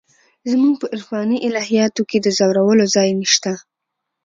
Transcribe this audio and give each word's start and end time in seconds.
زموږ 0.51 0.75
په 0.81 0.87
عرفاني 0.93 1.37
الهیاتو 1.47 2.01
کې 2.09 2.17
د 2.21 2.27
ځورولو 2.37 2.85
ځای 2.95 3.09
نشته. 3.21 3.53